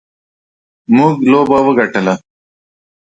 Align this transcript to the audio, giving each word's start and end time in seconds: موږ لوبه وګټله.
موږ 0.95 1.13
لوبه 1.31 1.57
وګټله. 1.65 2.13